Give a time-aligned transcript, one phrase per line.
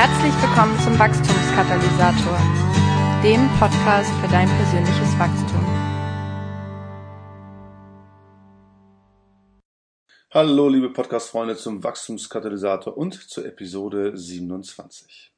[0.00, 2.38] Herzlich willkommen zum Wachstumskatalysator,
[3.24, 5.66] dem Podcast für dein persönliches Wachstum.
[10.30, 15.32] Hallo, liebe Podcast-Freunde zum Wachstumskatalysator und zur Episode 27.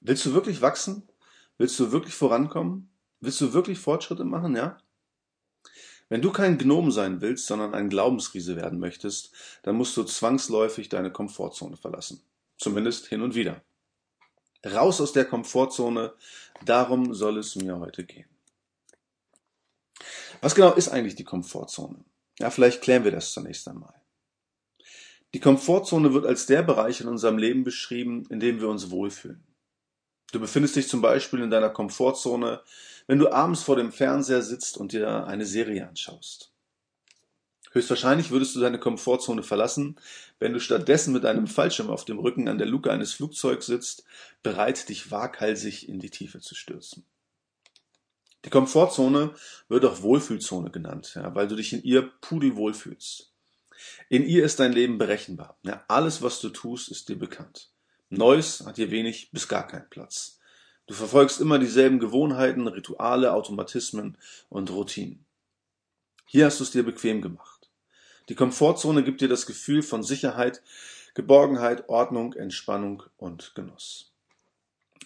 [0.00, 1.08] Willst du wirklich wachsen?
[1.56, 2.90] Willst du wirklich vorankommen?
[3.20, 4.78] Willst du wirklich Fortschritte machen, ja?
[6.08, 9.32] Wenn du kein Gnom sein willst, sondern ein Glaubensriese werden möchtest,
[9.62, 12.20] dann musst du zwangsläufig deine Komfortzone verlassen.
[12.56, 13.62] Zumindest hin und wieder.
[14.64, 16.14] Raus aus der Komfortzone,
[16.64, 18.28] darum soll es mir heute gehen.
[20.40, 22.04] Was genau ist eigentlich die Komfortzone?
[22.38, 23.94] Ja, vielleicht klären wir das zunächst einmal.
[25.34, 29.44] Die Komfortzone wird als der Bereich in unserem Leben beschrieben, in dem wir uns wohlfühlen.
[30.32, 32.62] Du befindest dich zum Beispiel in deiner Komfortzone,
[33.06, 36.53] wenn du abends vor dem Fernseher sitzt und dir eine Serie anschaust.
[37.74, 39.96] Höchstwahrscheinlich würdest du deine Komfortzone verlassen,
[40.38, 44.04] wenn du stattdessen mit einem Fallschirm auf dem Rücken an der Luke eines Flugzeugs sitzt,
[44.44, 47.04] bereit, dich waghalsig in die Tiefe zu stürzen.
[48.44, 49.34] Die Komfortzone
[49.68, 53.32] wird auch Wohlfühlzone genannt, ja, weil du dich in ihr pudelwohl fühlst.
[54.08, 55.58] In ihr ist dein Leben berechenbar.
[55.64, 57.72] Ja, alles, was du tust, ist dir bekannt.
[58.08, 60.38] Neues hat hier wenig bis gar keinen Platz.
[60.86, 64.16] Du verfolgst immer dieselben Gewohnheiten, Rituale, Automatismen
[64.48, 65.24] und Routinen.
[66.26, 67.53] Hier hast du es dir bequem gemacht.
[68.28, 70.62] Die Komfortzone gibt dir das Gefühl von Sicherheit,
[71.14, 74.12] Geborgenheit, Ordnung, Entspannung und Genuss.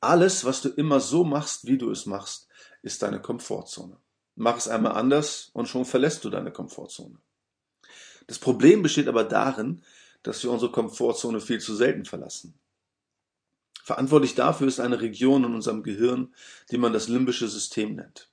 [0.00, 2.48] Alles, was du immer so machst, wie du es machst,
[2.82, 3.96] ist deine Komfortzone.
[4.36, 7.18] Mach es einmal anders und schon verlässt du deine Komfortzone.
[8.26, 9.82] Das Problem besteht aber darin,
[10.22, 12.54] dass wir unsere Komfortzone viel zu selten verlassen.
[13.82, 16.32] Verantwortlich dafür ist eine Region in unserem Gehirn,
[16.70, 18.30] die man das limbische System nennt.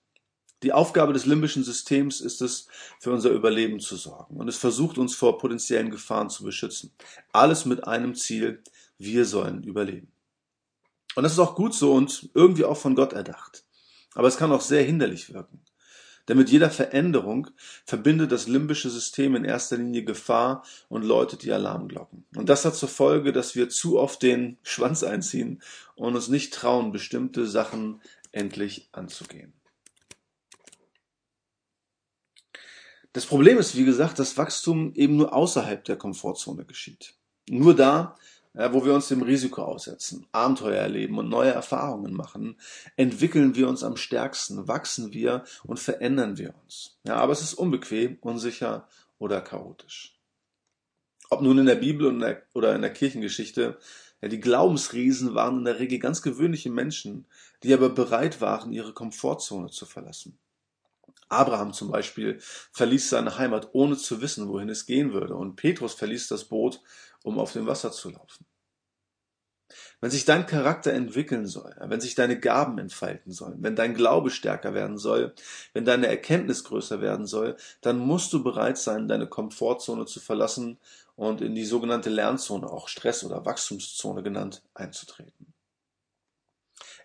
[0.64, 2.68] Die Aufgabe des limbischen Systems ist es,
[3.00, 4.38] für unser Überleben zu sorgen.
[4.38, 6.92] Und es versucht uns vor potenziellen Gefahren zu beschützen.
[7.32, 8.64] Alles mit einem Ziel,
[8.98, 10.12] wir sollen überleben.
[11.16, 13.66] Und das ist auch gut so und irgendwie auch von Gott erdacht.
[14.16, 15.62] Aber es kann auch sehr hinderlich wirken.
[16.28, 17.48] Denn mit jeder Veränderung
[17.86, 22.26] verbindet das limbische System in erster Linie Gefahr und läutet die Alarmglocken.
[22.36, 25.62] Und das hat zur Folge, dass wir zu oft den Schwanz einziehen
[25.96, 28.02] und uns nicht trauen, bestimmte Sachen
[28.32, 29.54] endlich anzugehen.
[33.14, 37.16] Das Problem ist, wie gesagt, dass Wachstum eben nur außerhalb der Komfortzone geschieht.
[37.50, 38.16] Nur da,
[38.54, 42.60] wo wir uns dem Risiko aussetzen, Abenteuer erleben und neue Erfahrungen machen,
[42.96, 46.98] entwickeln wir uns am stärksten, wachsen wir und verändern wir uns.
[47.04, 48.88] Ja, aber es ist unbequem, unsicher
[49.20, 50.20] oder chaotisch.
[51.30, 52.08] Ob nun in der Bibel
[52.54, 53.78] oder in der Kirchengeschichte,
[54.24, 57.28] die Glaubensriesen waren in der Regel ganz gewöhnliche Menschen,
[57.64, 60.40] die aber bereit waren, ihre Komfortzone zu verlassen.
[61.30, 62.40] Abraham zum Beispiel
[62.72, 65.36] verließ seine Heimat, ohne zu wissen, wohin es gehen würde.
[65.36, 66.82] Und Petrus verließ das Boot,
[67.24, 68.46] um auf dem Wasser zu laufen.
[70.00, 74.30] Wenn sich dein Charakter entwickeln soll, wenn sich deine Gaben entfalten sollen, wenn dein Glaube
[74.30, 75.34] stärker werden soll,
[75.74, 80.78] wenn deine Erkenntnis größer werden soll, dann musst du bereit sein, deine Komfortzone zu verlassen
[81.16, 85.47] und in die sogenannte Lernzone, auch Stress- oder Wachstumszone genannt, einzutreten.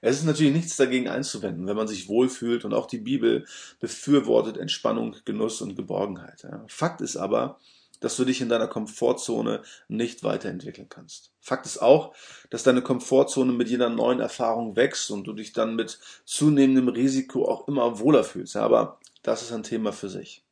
[0.05, 3.47] Es ist natürlich nichts dagegen einzuwenden, wenn man sich wohlfühlt und auch die Bibel
[3.79, 6.45] befürwortet Entspannung, Genuss und Geborgenheit.
[6.67, 7.61] Fakt ist aber,
[8.01, 11.31] dass du dich in deiner Komfortzone nicht weiterentwickeln kannst.
[11.41, 12.15] Fakt ist auch,
[12.51, 17.49] dass deine Komfortzone mit jeder neuen Erfahrung wächst und du dich dann mit zunehmendem Risiko
[17.49, 18.57] auch immer wohler fühlst.
[18.57, 20.43] Aber das ist ein Thema für sich.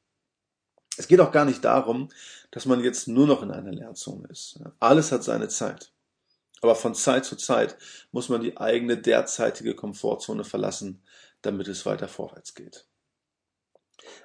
[0.97, 2.09] Es geht auch gar nicht darum,
[2.53, 4.61] dass man jetzt nur noch in einer Lernzone ist.
[4.79, 5.91] Alles hat seine Zeit.
[6.61, 7.77] Aber von Zeit zu Zeit
[8.13, 11.03] muss man die eigene derzeitige Komfortzone verlassen,
[11.43, 12.87] damit es weiter vorwärts geht.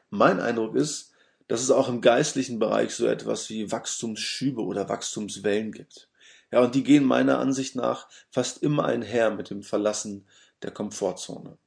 [0.09, 1.11] Mein Eindruck ist,
[1.47, 6.09] dass es auch im geistlichen Bereich so etwas wie Wachstumsschübe oder Wachstumswellen gibt.
[6.51, 10.27] Ja, und die gehen meiner Ansicht nach fast immer einher mit dem Verlassen
[10.61, 11.57] der Komfortzone.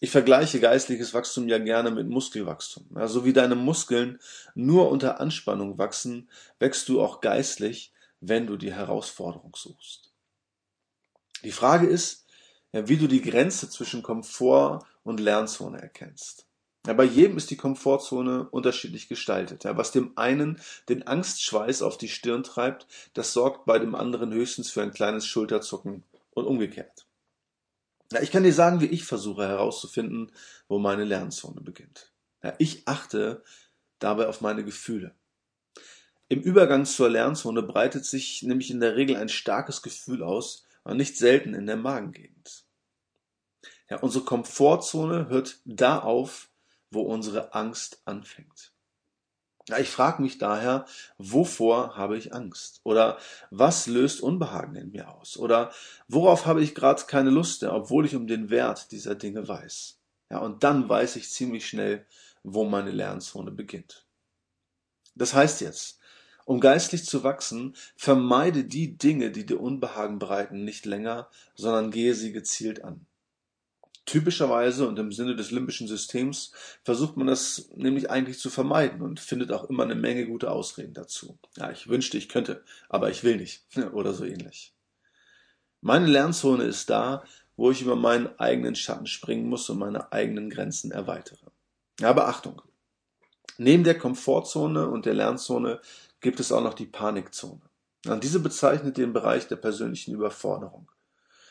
[0.00, 2.88] Ich vergleiche geistliches Wachstum ja gerne mit Muskelwachstum.
[2.94, 4.20] Ja, so wie deine Muskeln
[4.54, 6.30] nur unter Anspannung wachsen,
[6.60, 10.12] wächst du auch geistlich, wenn du die Herausforderung suchst.
[11.44, 12.26] Die Frage ist,
[12.72, 16.46] ja, wie du die Grenze zwischen Komfort und Lernzone erkennst.
[16.86, 19.64] Ja, bei jedem ist die Komfortzone unterschiedlich gestaltet.
[19.64, 24.32] Ja, was dem einen den Angstschweiß auf die Stirn treibt, das sorgt bei dem anderen
[24.32, 27.06] höchstens für ein kleines Schulterzucken und umgekehrt.
[28.12, 30.32] Ja, ich kann dir sagen, wie ich versuche herauszufinden,
[30.66, 32.10] wo meine Lernzone beginnt.
[32.42, 33.42] Ja, ich achte
[33.98, 35.14] dabei auf meine Gefühle.
[36.28, 40.96] Im Übergang zur Lernzone breitet sich nämlich in der Regel ein starkes Gefühl aus, und
[40.96, 42.64] nicht selten in der Magengegend.
[43.90, 46.48] Ja, unsere Komfortzone hört da auf,
[46.90, 48.72] wo unsere Angst anfängt.
[49.68, 50.86] Ja, ich frage mich daher,
[51.18, 52.80] wovor habe ich Angst?
[52.84, 53.18] Oder
[53.50, 55.36] was löst Unbehagen in mir aus?
[55.36, 55.72] Oder
[56.06, 59.98] worauf habe ich gerade keine Lust mehr, obwohl ich um den Wert dieser Dinge weiß?
[60.30, 62.06] Ja, und dann weiß ich ziemlich schnell,
[62.42, 64.06] wo meine Lernzone beginnt.
[65.14, 65.97] Das heißt jetzt,
[66.48, 72.14] um geistlich zu wachsen, vermeide die Dinge, die dir Unbehagen bereiten, nicht länger, sondern gehe
[72.14, 73.04] sie gezielt an.
[74.06, 76.52] Typischerweise und im Sinne des limbischen Systems
[76.82, 80.94] versucht man das nämlich eigentlich zu vermeiden und findet auch immer eine Menge gute Ausreden
[80.94, 81.38] dazu.
[81.58, 84.72] Ja, ich wünschte, ich könnte, aber ich will nicht oder so ähnlich.
[85.82, 87.24] Meine Lernzone ist da,
[87.56, 91.50] wo ich über meinen eigenen Schatten springen muss und meine eigenen Grenzen erweitere.
[92.00, 92.62] Aber Achtung!
[93.56, 95.80] Neben der Komfortzone und der Lernzone
[96.20, 97.62] gibt es auch noch die Panikzone.
[98.06, 100.90] Und diese bezeichnet den Bereich der persönlichen Überforderung.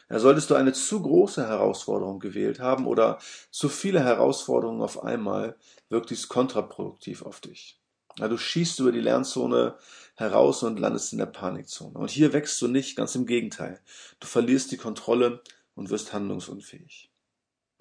[0.10, 3.20] Ja, solltest du eine zu große Herausforderung gewählt haben oder
[3.52, 5.58] zu viele Herausforderungen auf einmal,
[5.90, 7.82] wirkt dies kontraproduktiv auf dich.
[8.18, 9.76] Ja, du schießt über die Lernzone
[10.16, 11.98] heraus und landest in der Panikzone.
[11.98, 13.80] Und hier wächst du nicht, ganz im Gegenteil.
[14.20, 15.42] Du verlierst die Kontrolle
[15.76, 17.12] und wirst handlungsunfähig.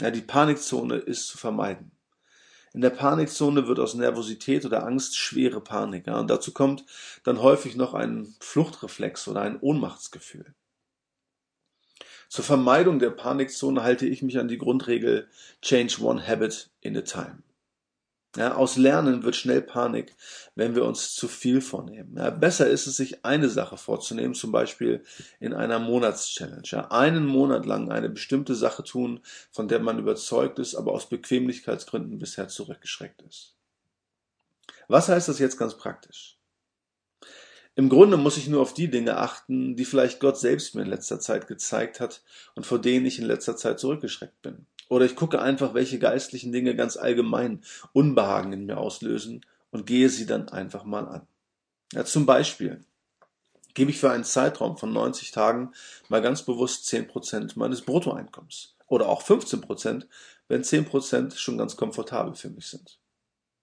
[0.01, 1.93] Ja, die Panikzone ist zu vermeiden.
[2.77, 6.07] In der Panikzone wird aus Nervosität oder Angst schwere Panik.
[6.07, 6.85] Ja, und dazu kommt
[7.25, 10.55] dann häufig noch ein Fluchtreflex oder ein Ohnmachtsgefühl.
[12.29, 15.27] Zur Vermeidung der Panikzone halte ich mich an die Grundregel
[15.63, 17.43] Change one habit in a time.
[18.37, 20.15] Ja, aus Lernen wird schnell Panik,
[20.55, 22.17] wenn wir uns zu viel vornehmen.
[22.19, 25.03] Ja, besser ist es, sich eine Sache vorzunehmen, zum Beispiel
[25.41, 26.63] in einer Monatschallenge.
[26.65, 31.09] Ja, einen Monat lang eine bestimmte Sache tun, von der man überzeugt ist, aber aus
[31.09, 33.55] Bequemlichkeitsgründen bisher zurückgeschreckt ist.
[34.89, 36.39] Was heißt das jetzt ganz praktisch?
[37.75, 40.89] Im Grunde muss ich nur auf die Dinge achten, die vielleicht Gott selbst mir in
[40.89, 42.23] letzter Zeit gezeigt hat
[42.55, 44.67] und vor denen ich in letzter Zeit zurückgeschreckt bin.
[44.89, 47.63] Oder ich gucke einfach, welche geistlichen Dinge ganz allgemein
[47.93, 51.27] Unbehagen in mir auslösen und gehe sie dann einfach mal an.
[51.93, 52.85] Ja, zum Beispiel
[53.75, 55.73] gebe ich für einen Zeitraum von 90 Tagen
[56.09, 58.75] mal ganz bewusst 10% meines Bruttoeinkommens.
[58.89, 60.07] Oder auch 15%,
[60.49, 62.99] wenn 10% schon ganz komfortabel für mich sind.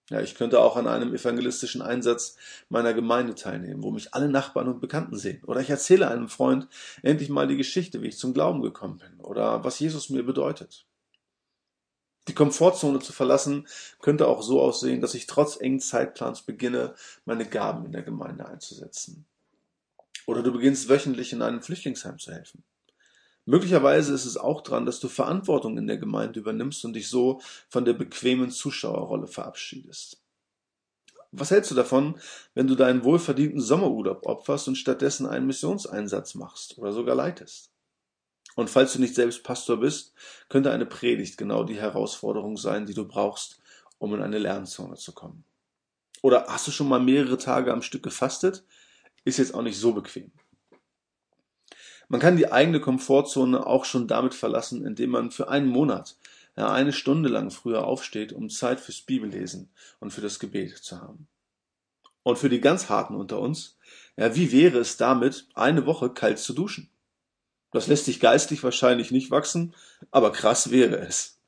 [0.09, 2.35] Ja, ich könnte auch an einem evangelistischen Einsatz
[2.69, 5.41] meiner Gemeinde teilnehmen, wo mich alle Nachbarn und Bekannten sehen.
[5.45, 6.67] Oder ich erzähle einem Freund
[7.01, 10.85] endlich mal die Geschichte, wie ich zum Glauben gekommen bin oder was Jesus mir bedeutet.
[12.27, 13.67] Die Komfortzone zu verlassen
[13.99, 18.47] könnte auch so aussehen, dass ich trotz engen Zeitplans beginne, meine Gaben in der Gemeinde
[18.47, 19.25] einzusetzen.
[20.25, 22.63] Oder du beginnst wöchentlich in einem Flüchtlingsheim zu helfen.
[23.45, 27.41] Möglicherweise ist es auch dran, dass du Verantwortung in der Gemeinde übernimmst und dich so
[27.67, 30.21] von der bequemen Zuschauerrolle verabschiedest.
[31.33, 32.19] Was hältst du davon,
[32.53, 37.72] wenn du deinen wohlverdienten Sommerurlaub opferst und stattdessen einen Missionseinsatz machst oder sogar leitest?
[38.55, 40.13] Und falls du nicht selbst Pastor bist,
[40.49, 43.59] könnte eine Predigt genau die Herausforderung sein, die du brauchst,
[43.97, 45.43] um in eine Lernzone zu kommen.
[46.21, 48.63] Oder hast du schon mal mehrere Tage am Stück gefastet?
[49.25, 50.31] Ist jetzt auch nicht so bequem.
[52.09, 56.17] Man kann die eigene Komfortzone auch schon damit verlassen, indem man für einen Monat
[56.55, 61.01] ja, eine Stunde lang früher aufsteht, um Zeit fürs Bibellesen und für das Gebet zu
[61.01, 61.27] haben.
[62.21, 63.77] Und für die ganz Harten unter uns,
[64.15, 66.89] ja, wie wäre es damit, eine Woche kalt zu duschen?
[67.73, 69.73] Das lässt sich geistlich wahrscheinlich nicht wachsen,
[70.11, 71.39] aber krass wäre es.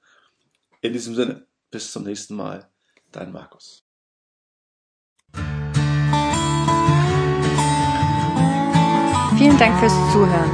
[0.81, 2.67] In diesem Sinne, bis zum nächsten Mal,
[3.11, 3.83] dein Markus.
[9.37, 10.49] Vielen Dank fürs Zuhören.